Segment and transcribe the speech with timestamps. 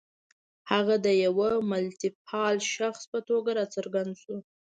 [0.71, 4.35] هغه د یوه ملتپال شخص په توګه را څرګند شو.